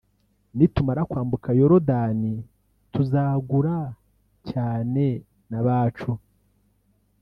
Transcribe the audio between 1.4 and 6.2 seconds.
yorodani tuzagura cyane nabacu